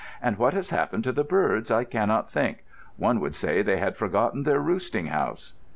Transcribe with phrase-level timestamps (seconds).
[0.19, 2.63] "And what has happened to the birds I cannot think.
[2.97, 5.53] One would say they had forgotten their roosting house."